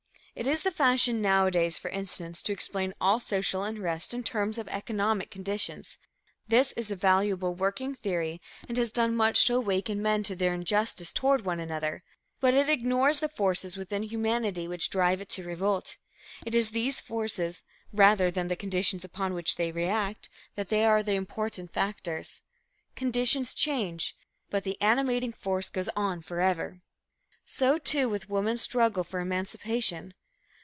[0.33, 4.69] It is the fashion nowadays, for instance, to explain all social unrest in terms of
[4.69, 5.97] economic conditions.
[6.47, 10.53] This is a valuable working theory and has done much to awaken men to their
[10.53, 12.03] injustice toward one another,
[12.39, 15.97] but it ignores the forces within humanity which drive it to revolt.
[16.45, 17.61] It is these forces,
[17.91, 22.41] rather than the conditions upon which they react, that are the important factors.
[22.95, 24.15] Conditions change,
[24.49, 26.81] but the animating force goes on forever.
[27.45, 30.13] So, too, with woman's struggle for emancipation.